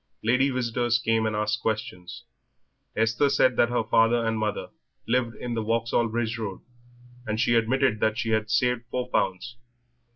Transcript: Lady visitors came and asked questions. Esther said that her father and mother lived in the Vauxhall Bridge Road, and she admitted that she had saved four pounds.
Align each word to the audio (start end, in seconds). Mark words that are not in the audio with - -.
Lady 0.23 0.49
visitors 0.49 0.97
came 0.97 1.27
and 1.27 1.35
asked 1.35 1.61
questions. 1.61 2.23
Esther 2.95 3.29
said 3.29 3.55
that 3.55 3.69
her 3.69 3.83
father 3.83 4.25
and 4.25 4.39
mother 4.39 4.69
lived 5.07 5.35
in 5.35 5.53
the 5.53 5.61
Vauxhall 5.61 6.07
Bridge 6.09 6.39
Road, 6.39 6.61
and 7.27 7.39
she 7.39 7.53
admitted 7.53 7.99
that 7.99 8.17
she 8.17 8.31
had 8.31 8.49
saved 8.49 8.81
four 8.89 9.11
pounds. 9.11 9.57